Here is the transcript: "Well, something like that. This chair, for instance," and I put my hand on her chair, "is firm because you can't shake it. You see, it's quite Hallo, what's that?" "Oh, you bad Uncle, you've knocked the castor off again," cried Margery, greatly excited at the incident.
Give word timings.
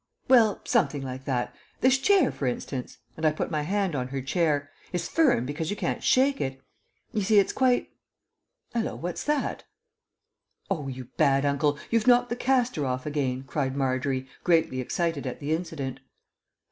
"Well, 0.27 0.61
something 0.65 1.03
like 1.03 1.25
that. 1.25 1.53
This 1.81 1.99
chair, 1.99 2.31
for 2.31 2.47
instance," 2.47 2.97
and 3.15 3.23
I 3.23 3.29
put 3.31 3.51
my 3.51 3.61
hand 3.61 3.93
on 3.93 4.07
her 4.07 4.19
chair, 4.19 4.71
"is 4.91 5.07
firm 5.07 5.45
because 5.45 5.69
you 5.69 5.75
can't 5.75 6.01
shake 6.03 6.41
it. 6.41 6.59
You 7.13 7.21
see, 7.21 7.37
it's 7.37 7.53
quite 7.53 7.91
Hallo, 8.73 8.95
what's 8.95 9.23
that?" 9.25 9.63
"Oh, 10.71 10.87
you 10.87 11.09
bad 11.17 11.45
Uncle, 11.45 11.77
you've 11.91 12.07
knocked 12.07 12.29
the 12.29 12.35
castor 12.35 12.83
off 12.83 13.05
again," 13.05 13.43
cried 13.43 13.77
Margery, 13.77 14.27
greatly 14.43 14.81
excited 14.81 15.27
at 15.27 15.39
the 15.39 15.53
incident. 15.53 15.99